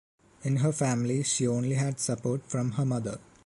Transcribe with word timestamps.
In 0.41 0.55
her 0.57 0.71
family 0.71 1.21
she 1.21 1.47
only 1.47 1.75
had 1.75 1.99
support 1.99 2.49
from 2.49 2.71
her 2.71 2.85
mother. 2.85 3.19